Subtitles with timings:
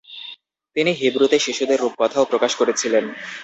[0.75, 3.05] তিনি হিব্রুতে শিশুদের রূপকথাও প্রকাশ করেছিলেন।